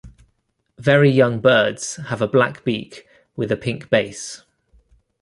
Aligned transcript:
Very 0.79 1.11
young 1.11 1.39
birds 1.41 1.97
have 2.07 2.23
a 2.23 2.27
black 2.27 2.63
beak 2.65 3.07
with 3.35 3.51
a 3.51 3.55
pink 3.55 3.91
base. 3.91 4.41